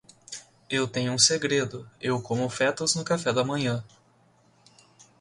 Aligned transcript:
Eu 0.67 0.87
tenho 0.87 1.13
um 1.13 1.19
segredo: 1.19 1.87
eu 2.01 2.19
como 2.19 2.49
fetos 2.49 2.95
no 2.95 3.05
café 3.05 3.31
da 3.31 3.43
manhã. 3.43 3.83